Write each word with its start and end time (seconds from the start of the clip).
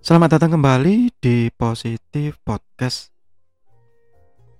Selamat 0.00 0.40
datang 0.40 0.56
kembali 0.56 1.12
di 1.20 1.52
Positif 1.52 2.40
Podcast. 2.40 3.12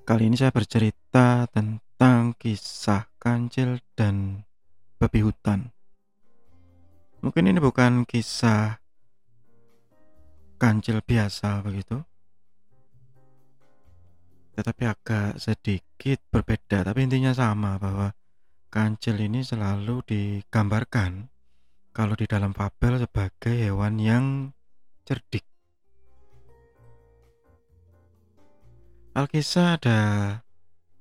Kali 0.04 0.28
ini 0.28 0.36
saya 0.36 0.52
bercerita 0.52 1.48
tentang 1.48 2.36
kisah 2.36 3.08
kancil 3.16 3.80
dan 3.96 4.44
babi 5.00 5.24
hutan. 5.24 5.72
Mungkin 7.24 7.48
ini 7.48 7.56
bukan 7.56 8.04
kisah 8.04 8.84
kancil 10.60 11.00
biasa 11.00 11.64
begitu. 11.64 12.04
Tetapi 14.60 14.82
agak 14.92 15.40
sedikit 15.40 16.20
berbeda, 16.28 16.84
tapi 16.84 17.08
intinya 17.08 17.32
sama 17.32 17.80
bahwa 17.80 18.12
kancil 18.68 19.16
ini 19.16 19.40
selalu 19.40 20.04
digambarkan 20.04 21.32
kalau 21.96 22.12
di 22.12 22.28
dalam 22.28 22.52
fabel 22.52 23.00
sebagai 23.00 23.56
hewan 23.56 23.96
yang 23.96 24.52
cerdik. 25.10 25.42
Alkisah 29.10 29.74
ada 29.74 29.98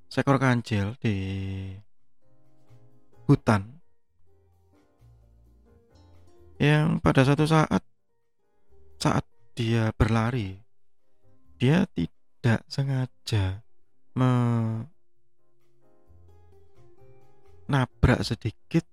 seekor 0.09 0.41
kancil 0.41 0.97
di 0.97 1.13
hutan 3.29 3.77
yang 6.57 6.97
pada 6.97 7.21
satu 7.21 7.45
saat 7.45 7.85
saat 8.97 9.21
dia 9.53 9.93
berlari 9.93 10.57
dia 11.61 11.85
tidak 11.93 12.65
sengaja 12.65 13.61
menabrak 17.69 18.25
sedikit 18.25 18.89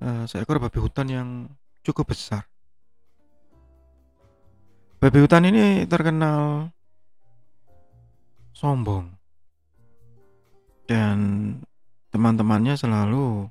uh, 0.00 0.24
seekor 0.24 0.56
babi 0.56 0.80
hutan 0.80 1.12
yang 1.12 1.52
cukup 1.84 2.16
besar 2.16 2.48
Babi 4.96 5.18
hutan 5.20 5.44
ini 5.44 5.84
terkenal 5.84 6.72
sombong. 8.56 9.12
Dan 10.88 11.18
teman-temannya 12.08 12.80
selalu 12.80 13.50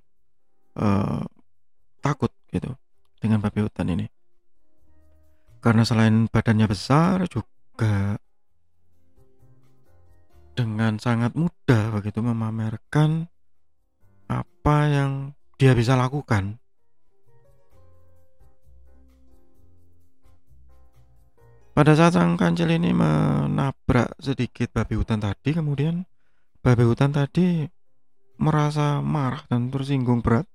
uh, 0.79 1.21
takut 2.01 2.33
gitu 2.49 2.73
dengan 3.21 3.43
babi 3.45 3.61
hutan 3.61 3.93
ini. 3.93 4.05
Karena 5.61 5.85
selain 5.85 6.25
badannya 6.29 6.65
besar 6.65 7.29
juga 7.29 8.17
dengan 10.55 10.97
sangat 10.97 11.35
mudah 11.35 11.91
begitu 11.99 12.23
memamerkan 12.23 13.27
apa 14.31 14.77
yang 14.87 15.11
dia 15.59 15.75
bisa 15.75 15.93
lakukan 15.99 16.57
Pada 21.75 21.91
saat 21.91 22.15
sang 22.15 22.39
kancil 22.39 22.71
ini 22.71 22.95
menabrak 22.95 24.15
sedikit 24.15 24.71
babi 24.71 24.95
hutan 24.95 25.19
tadi, 25.19 25.51
kemudian 25.51 26.07
babi 26.63 26.87
hutan 26.87 27.11
tadi 27.11 27.67
merasa 28.39 29.03
marah 29.03 29.43
dan 29.51 29.67
tersinggung 29.67 30.23
berat. 30.23 30.47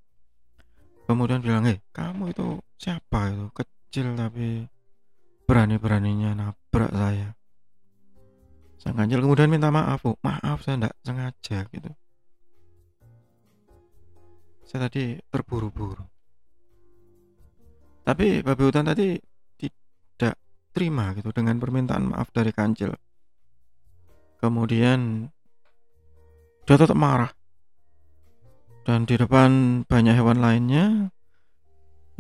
Kemudian 1.04 1.44
bilang, 1.44 1.68
"Eh, 1.68 1.84
kamu 1.92 2.32
itu 2.32 2.64
siapa 2.80 3.36
itu? 3.36 3.52
Kecil 3.52 4.16
tapi 4.16 4.64
berani-beraninya 5.44 6.32
nabrak 6.32 6.88
saya." 6.88 7.36
Sang 8.80 8.96
kancil 8.96 9.20
kemudian 9.20 9.52
minta 9.52 9.68
maaf, 9.68 10.00
"Bu. 10.00 10.16
Maaf, 10.24 10.64
saya 10.64 10.80
tidak 10.80 10.94
sengaja 11.04 11.58
gitu. 11.68 11.90
Saya 14.64 14.88
tadi 14.88 15.20
terburu-buru." 15.28 16.00
Tapi 18.08 18.40
babi 18.40 18.62
hutan 18.64 18.88
tadi 18.88 19.20
terima 20.70 21.12
gitu 21.18 21.30
dengan 21.34 21.58
permintaan 21.58 22.14
maaf 22.14 22.30
dari 22.30 22.54
kancil. 22.54 22.94
Kemudian 24.40 25.28
dia 26.64 26.76
tetap 26.78 26.96
marah. 26.96 27.32
Dan 28.80 29.04
di 29.04 29.14
depan 29.20 29.82
banyak 29.84 30.14
hewan 30.16 30.40
lainnya, 30.40 31.12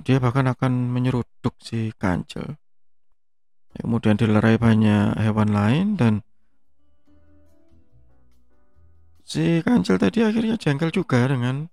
dia 0.04 0.20
bahkan 0.20 0.44
akan 0.50 0.92
menyeruduk 0.92 1.56
si 1.62 1.90
kancil. 1.96 2.60
Kemudian 3.70 4.18
dilerai 4.18 4.58
banyak 4.58 5.16
hewan 5.22 5.50
lain 5.54 5.94
dan 5.94 6.26
si 9.22 9.62
kancil 9.62 9.94
tadi 9.94 10.26
akhirnya 10.26 10.58
jengkel 10.58 10.90
juga 10.90 11.22
dengan 11.30 11.70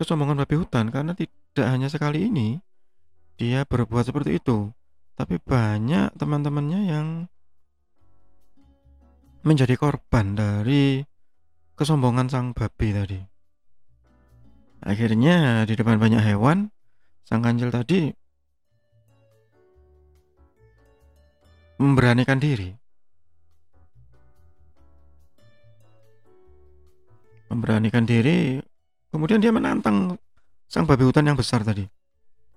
kesombongan 0.00 0.40
babi 0.40 0.56
hutan 0.56 0.88
karena 0.88 1.12
tidak 1.12 1.66
hanya 1.68 1.92
sekali 1.92 2.24
ini 2.32 2.56
dia 3.36 3.68
berbuat 3.68 4.08
seperti 4.08 4.40
itu 4.40 4.72
tapi 5.20 5.36
banyak 5.36 6.16
teman-temannya 6.16 6.80
yang 6.88 7.06
menjadi 9.44 9.76
korban 9.76 10.32
dari 10.32 11.04
kesombongan 11.76 12.32
sang 12.32 12.56
babi 12.56 12.88
tadi. 12.96 13.20
Akhirnya 14.80 15.68
di 15.68 15.76
depan 15.76 16.00
banyak 16.00 16.24
hewan, 16.24 16.72
sang 17.28 17.44
kancil 17.44 17.68
tadi 17.68 18.08
memberanikan 21.76 22.40
diri. 22.40 22.72
Memberanikan 27.52 28.08
diri, 28.08 28.56
kemudian 29.12 29.44
dia 29.44 29.52
menantang 29.52 30.16
sang 30.64 30.88
babi 30.88 31.04
hutan 31.04 31.28
yang 31.28 31.36
besar 31.36 31.60
tadi. 31.60 31.84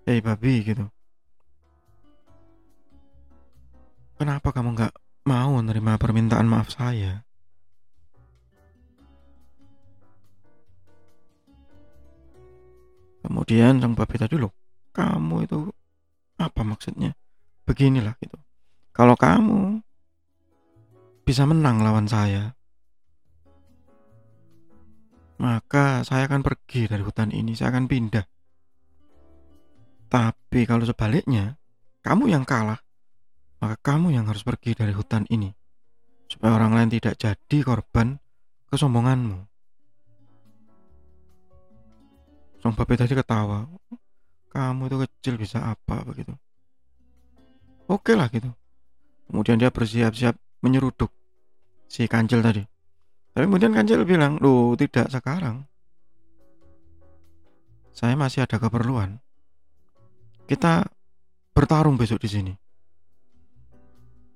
Hei 0.07 0.23
babi 0.23 0.63
gitu. 0.63 0.87
Kenapa 4.23 4.55
kamu 4.55 4.79
nggak 4.79 4.95
mau 5.27 5.59
menerima 5.59 5.99
permintaan 5.99 6.47
maaf 6.47 6.71
saya? 6.71 7.27
Kemudian 13.19 13.83
sang 13.83 13.99
babi 13.99 14.15
tadi 14.15 14.39
loh, 14.39 14.55
kamu 14.95 15.43
itu 15.43 15.67
apa 16.39 16.61
maksudnya? 16.63 17.11
Beginilah 17.67 18.15
gitu. 18.23 18.39
Kalau 18.95 19.19
kamu 19.19 19.83
bisa 21.27 21.43
menang 21.43 21.83
lawan 21.83 22.07
saya, 22.07 22.55
maka 25.35 26.07
saya 26.07 26.31
akan 26.31 26.47
pergi 26.47 26.87
dari 26.87 27.03
hutan 27.03 27.27
ini, 27.35 27.59
saya 27.59 27.75
akan 27.75 27.91
pindah. 27.91 28.23
Tapi 30.07 30.63
kalau 30.63 30.87
sebaliknya, 30.87 31.59
kamu 31.99 32.31
yang 32.31 32.47
kalah, 32.47 32.79
maka 33.63 33.79
kamu 33.79 34.11
yang 34.11 34.27
harus 34.27 34.43
pergi 34.43 34.75
dari 34.75 34.91
hutan 34.91 35.23
ini, 35.31 35.47
supaya 36.27 36.59
orang 36.59 36.75
lain 36.75 36.99
tidak 36.99 37.15
jadi 37.15 37.57
korban 37.63 38.19
kesombonganmu. 38.67 39.39
Sang 42.59 42.75
babi 42.75 42.99
tadi 42.99 43.15
ketawa, 43.15 43.63
kamu 44.51 44.91
itu 44.91 44.97
kecil 45.07 45.39
bisa 45.39 45.63
apa 45.63 46.03
begitu. 46.03 46.35
Oke 47.87 48.19
lah 48.19 48.27
gitu. 48.27 48.51
Kemudian 49.31 49.55
dia 49.55 49.71
bersiap-siap 49.71 50.35
menyeruduk 50.59 51.15
si 51.87 52.03
kancil 52.11 52.43
tadi. 52.43 52.67
Tapi 53.31 53.47
kemudian 53.47 53.71
kancil 53.71 54.03
bilang, 54.03 54.43
loh 54.43 54.75
tidak 54.75 55.07
sekarang. 55.07 55.63
Saya 57.95 58.19
masih 58.19 58.43
ada 58.43 58.59
keperluan. 58.59 59.23
Kita 60.51 60.83
bertarung 61.55 61.95
besok 61.95 62.19
di 62.19 62.27
sini. 62.27 62.62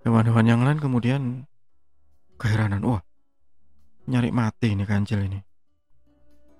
Hewan-hewan 0.08 0.48
yang 0.48 0.64
lain 0.64 0.80
kemudian 0.80 1.44
keheranan, 2.40 2.80
wah 2.88 3.04
nyari 4.08 4.32
mati 4.32 4.72
ini 4.72 4.88
kancil 4.88 5.20
ini. 5.20 5.36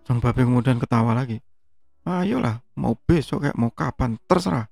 Sang 0.04 0.20
babi 0.20 0.44
kemudian 0.44 0.84
ketawa 0.84 1.16
lagi. 1.16 1.40
Ayolah, 2.04 2.60
mau 2.76 3.00
besok 3.00 3.48
kayak 3.48 3.56
mau 3.56 3.72
kapan, 3.72 4.20
terserah. 4.28 4.68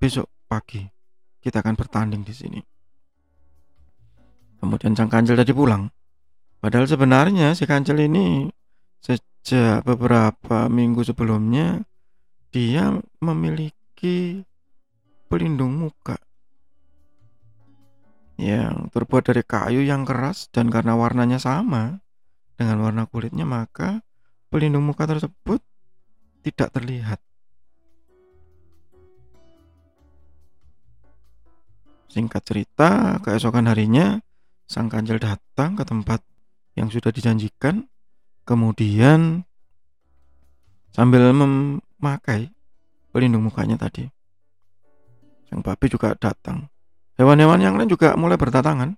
Besok 0.00 0.24
pagi 0.48 0.88
kita 1.44 1.60
akan 1.60 1.76
bertanding 1.76 2.24
di 2.24 2.32
sini. 2.32 2.60
Kemudian 4.56 4.96
sang 4.96 5.12
kancil 5.12 5.36
tadi 5.36 5.52
pulang. 5.52 5.92
Padahal 6.64 6.88
sebenarnya 6.88 7.52
si 7.52 7.68
kancil 7.68 8.00
ini 8.00 8.48
sejak 9.04 9.84
beberapa 9.84 10.64
minggu 10.72 11.04
sebelumnya 11.04 11.84
dia 12.56 12.88
memiliki 13.20 14.40
pelindung 15.28 15.76
muka 15.76 16.16
yang 18.38 18.86
terbuat 18.94 19.34
dari 19.34 19.42
kayu 19.42 19.82
yang 19.82 20.06
keras 20.06 20.46
dan 20.54 20.70
karena 20.70 20.94
warnanya 20.94 21.42
sama 21.42 21.98
dengan 22.54 22.78
warna 22.86 23.02
kulitnya 23.10 23.42
maka 23.42 23.98
pelindung 24.46 24.86
muka 24.86 25.10
tersebut 25.10 25.58
tidak 26.46 26.70
terlihat. 26.70 27.18
Singkat 32.08 32.42
cerita, 32.46 33.20
keesokan 33.20 33.68
harinya 33.68 34.22
sang 34.64 34.88
kancil 34.88 35.20
datang 35.20 35.76
ke 35.76 35.84
tempat 35.84 36.22
yang 36.78 36.88
sudah 36.88 37.12
dijanjikan, 37.12 37.84
kemudian 38.46 39.44
sambil 40.94 41.34
memakai 41.34 42.54
pelindung 43.10 43.44
mukanya 43.50 43.76
tadi. 43.76 44.08
sang 45.48 45.64
babi 45.64 45.88
juga 45.88 46.12
datang 46.12 46.68
hewan-hewan 47.18 47.60
yang 47.60 47.74
lain 47.74 47.90
juga 47.90 48.14
mulai 48.14 48.38
berdatangan. 48.38 48.94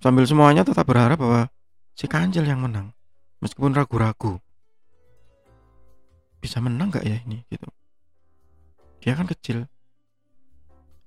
Sambil 0.00 0.24
semuanya 0.24 0.64
tetap 0.64 0.84
berharap 0.84 1.20
bahwa 1.20 1.48
si 1.94 2.08
kancil 2.08 2.44
yang 2.44 2.60
menang 2.60 2.92
meskipun 3.40 3.76
ragu-ragu 3.76 4.40
bisa 6.40 6.60
menang 6.60 6.92
gak 6.92 7.04
ya 7.08 7.20
ini 7.24 7.44
gitu. 7.48 7.68
Dia 9.00 9.16
kan 9.16 9.28
kecil. 9.28 9.64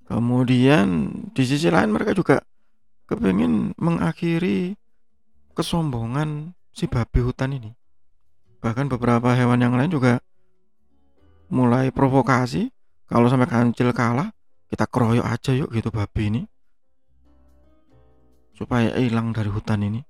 Kemudian 0.06 1.14
di 1.30 1.42
sisi 1.44 1.68
lain 1.68 1.94
mereka 1.94 2.16
juga 2.16 2.42
kepingin 3.06 3.76
mengakhiri 3.78 4.74
kesombongan 5.54 6.54
si 6.74 6.90
babi 6.90 7.22
hutan 7.22 7.54
ini. 7.54 7.70
Bahkan 8.58 8.90
beberapa 8.90 9.34
hewan 9.34 9.62
yang 9.62 9.74
lain 9.78 9.90
juga 9.94 10.18
mulai 11.50 11.94
provokasi. 11.94 12.70
Kalau 13.08 13.30
sampai 13.30 13.48
kancil 13.48 13.94
kalah 13.94 14.34
kita 14.68 14.84
keroyok 14.84 15.26
aja 15.26 15.52
yuk 15.56 15.72
gitu 15.72 15.88
babi 15.88 16.22
ini. 16.28 16.42
Supaya 18.52 18.92
hilang 19.00 19.32
dari 19.32 19.48
hutan 19.48 19.80
ini. 19.80 20.00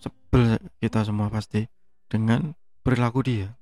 Sebel 0.00 0.56
kita 0.80 1.04
semua 1.04 1.28
pasti 1.28 1.68
dengan 2.08 2.56
perilaku 2.80 3.20
dia. 3.20 3.52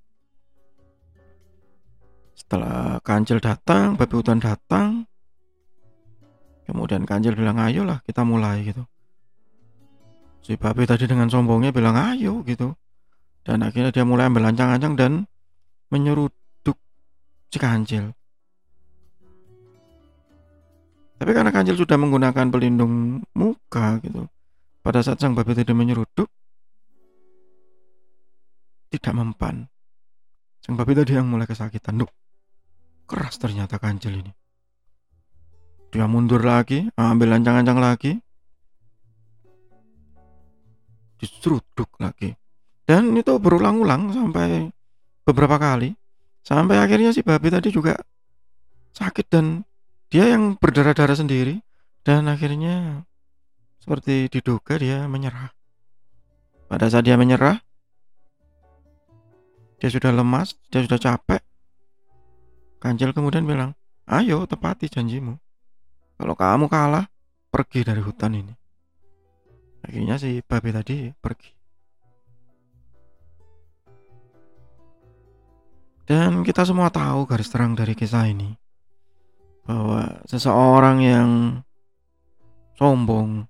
Setelah 2.38 3.02
kancil 3.02 3.42
datang 3.42 3.98
babi 3.98 4.14
hutan 4.14 4.38
datang. 4.38 5.10
Kemudian 6.62 7.02
kancil 7.02 7.34
bilang 7.34 7.58
ayo 7.58 7.82
lah 7.82 7.98
kita 8.06 8.22
mulai 8.22 8.62
gitu. 8.62 8.86
Si 10.42 10.54
babi 10.54 10.86
tadi 10.86 11.10
dengan 11.10 11.26
sombongnya 11.26 11.74
bilang 11.74 11.98
ayo 11.98 12.46
gitu. 12.46 12.78
Dan 13.42 13.66
akhirnya 13.66 13.90
dia 13.90 14.06
mulai 14.06 14.30
ambil 14.30 14.54
ancang-ancang 14.54 14.94
dan 14.94 15.12
menyeruduk 15.90 16.78
si 17.50 17.58
kancil 17.58 18.14
tapi 21.22 21.38
karena 21.38 21.54
kancil 21.54 21.78
sudah 21.78 21.94
menggunakan 21.94 22.50
pelindung 22.50 23.22
muka 23.38 24.02
gitu 24.02 24.26
pada 24.82 25.06
saat 25.06 25.22
sang 25.22 25.38
babi 25.38 25.54
tadi 25.54 25.70
menyeruduk 25.70 26.26
tidak 28.90 29.14
mempan. 29.14 29.70
Sang 30.58 30.74
babi 30.74 30.98
tadi 30.98 31.14
yang 31.14 31.30
mulai 31.30 31.46
kesakitan. 31.46 32.02
Duh, 32.02 32.10
keras 33.06 33.38
ternyata 33.38 33.78
kancil 33.78 34.18
ini. 34.18 34.34
Dia 35.94 36.10
mundur 36.10 36.42
lagi 36.42 36.90
ambil 36.98 37.38
ancang-ancang 37.38 37.78
lagi. 37.78 38.18
Diseruduk 41.22 42.02
lagi. 42.02 42.34
Dan 42.82 43.14
itu 43.14 43.30
berulang-ulang 43.38 44.10
sampai 44.10 44.74
beberapa 45.22 45.54
kali. 45.54 45.94
Sampai 46.42 46.82
akhirnya 46.82 47.14
si 47.14 47.22
babi 47.22 47.46
tadi 47.46 47.70
juga 47.70 47.94
sakit 48.98 49.26
dan 49.30 49.62
dia 50.12 50.28
yang 50.28 50.60
berdarah-darah 50.60 51.16
sendiri 51.16 51.64
dan 52.04 52.28
akhirnya 52.28 53.08
seperti 53.80 54.28
diduga 54.28 54.76
dia 54.76 55.08
menyerah. 55.08 55.48
Pada 56.68 56.92
saat 56.92 57.08
dia 57.08 57.16
menyerah 57.16 57.56
dia 59.80 59.88
sudah 59.88 60.12
lemas 60.12 60.52
dia 60.68 60.84
sudah 60.84 61.00
capek. 61.00 61.40
Kancil 62.76 63.16
kemudian 63.16 63.48
bilang 63.48 63.72
ayo 64.04 64.44
tepati 64.44 64.92
janjimu. 64.92 65.40
Kalau 66.20 66.36
kamu 66.36 66.68
kalah 66.68 67.08
pergi 67.48 67.80
dari 67.80 68.04
hutan 68.04 68.36
ini. 68.36 68.54
Akhirnya 69.80 70.20
si 70.20 70.44
babi 70.44 70.76
tadi 70.76 71.08
pergi. 71.08 71.50
Dan 76.04 76.44
kita 76.44 76.68
semua 76.68 76.92
tahu 76.92 77.24
garis 77.24 77.48
terang 77.48 77.72
dari 77.72 77.96
kisah 77.96 78.28
ini 78.28 78.61
bahwa 79.62 80.22
seseorang 80.26 80.98
yang 81.02 81.30
sombong 82.74 83.46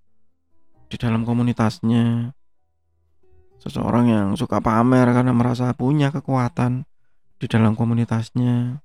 di 0.92 0.96
dalam 1.00 1.24
komunitasnya, 1.24 2.36
seseorang 3.64 4.04
yang 4.12 4.26
suka 4.36 4.60
pamer 4.60 5.08
karena 5.08 5.32
merasa 5.32 5.72
punya 5.72 6.12
kekuatan 6.12 6.84
di 7.40 7.46
dalam 7.48 7.72
komunitasnya, 7.72 8.84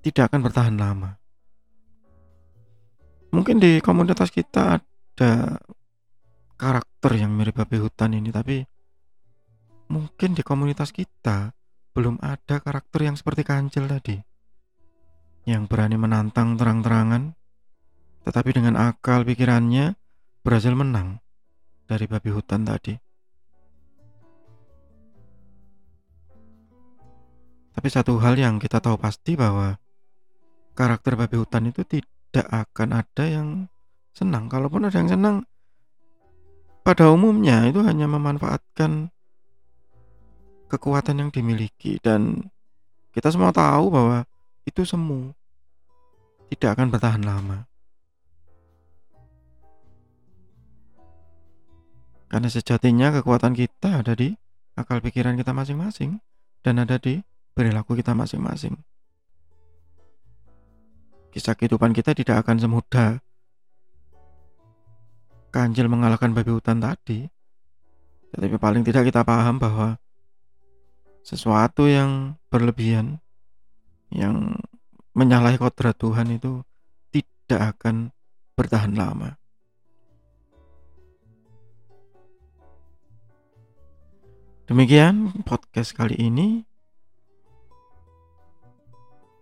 tidak 0.00 0.32
akan 0.32 0.40
bertahan 0.44 0.76
lama. 0.80 1.20
Mungkin 3.34 3.58
di 3.60 3.82
komunitas 3.84 4.30
kita 4.30 4.78
ada 4.80 5.58
karakter 6.54 7.12
yang 7.18 7.34
mirip 7.34 7.58
babi 7.58 7.82
hutan 7.82 8.14
ini, 8.16 8.30
tapi 8.30 8.62
mungkin 9.90 10.32
di 10.32 10.40
komunitas 10.40 10.94
kita 10.94 11.52
belum 11.92 12.16
ada 12.24 12.62
karakter 12.62 13.06
yang 13.06 13.16
seperti 13.18 13.44
kancil 13.44 13.84
tadi. 13.90 14.33
Yang 15.44 15.68
berani 15.68 16.00
menantang 16.00 16.56
terang-terangan, 16.56 17.36
tetapi 18.24 18.50
dengan 18.56 18.80
akal 18.80 19.28
pikirannya 19.28 19.92
berhasil 20.40 20.72
menang 20.72 21.20
dari 21.84 22.08
babi 22.08 22.32
hutan 22.32 22.64
tadi. 22.64 22.96
Tapi 27.74 27.88
satu 27.92 28.16
hal 28.22 28.40
yang 28.40 28.56
kita 28.56 28.80
tahu 28.80 28.96
pasti 28.96 29.36
bahwa 29.36 29.76
karakter 30.72 31.18
babi 31.18 31.36
hutan 31.36 31.68
itu 31.68 31.84
tidak 31.84 32.46
akan 32.48 33.04
ada 33.04 33.24
yang 33.28 33.48
senang. 34.16 34.48
Kalaupun 34.48 34.88
ada 34.88 34.96
yang 34.96 35.10
senang, 35.10 35.36
pada 36.86 37.10
umumnya 37.10 37.66
itu 37.68 37.82
hanya 37.84 38.08
memanfaatkan 38.08 39.10
kekuatan 40.70 41.26
yang 41.26 41.30
dimiliki 41.30 41.98
dan 42.00 42.48
kita 43.14 43.30
semua 43.30 43.54
tahu 43.54 43.94
bahwa 43.94 44.26
itu 44.64 44.82
semu 44.84 45.32
tidak 46.52 46.76
akan 46.76 46.88
bertahan 46.92 47.22
lama. 47.24 47.68
Karena 52.28 52.48
sejatinya 52.50 53.14
kekuatan 53.14 53.54
kita 53.54 54.02
ada 54.02 54.12
di 54.18 54.34
akal 54.74 54.98
pikiran 54.98 55.38
kita 55.38 55.54
masing-masing 55.54 56.18
dan 56.66 56.82
ada 56.82 56.98
di 56.98 57.22
perilaku 57.54 57.94
kita 57.94 58.10
masing-masing. 58.10 58.74
Kisah 61.30 61.54
kehidupan 61.54 61.94
kita 61.94 62.14
tidak 62.14 62.42
akan 62.42 62.58
semudah 62.58 63.22
Kanjil 65.54 65.86
mengalahkan 65.86 66.34
babi 66.34 66.50
hutan 66.50 66.82
tadi. 66.82 67.30
Tetapi 68.34 68.58
paling 68.58 68.82
tidak 68.82 69.06
kita 69.06 69.22
paham 69.22 69.62
bahwa 69.62 70.02
sesuatu 71.22 71.86
yang 71.86 72.34
berlebihan 72.50 73.22
yang 74.10 74.58
menyalahi 75.14 75.56
kodrat 75.56 75.94
Tuhan 75.96 76.34
itu 76.34 76.60
tidak 77.14 77.78
akan 77.78 78.10
bertahan 78.58 78.92
lama. 78.98 79.38
Demikian 84.64 85.44
podcast 85.44 85.92
kali 85.92 86.16
ini. 86.16 86.64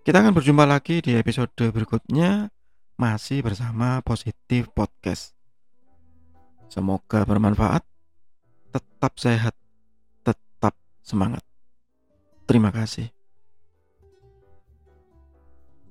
Kita 0.03 0.19
akan 0.19 0.35
berjumpa 0.35 0.67
lagi 0.67 0.99
di 0.99 1.15
episode 1.15 1.55
berikutnya 1.55 2.51
masih 2.99 3.39
bersama 3.47 4.03
Positif 4.03 4.67
Podcast. 4.75 5.31
Semoga 6.67 7.23
bermanfaat. 7.23 7.87
Tetap 8.75 9.15
sehat, 9.15 9.55
tetap 10.27 10.75
semangat. 11.07 11.47
Terima 12.51 12.75
kasih. 12.75 13.22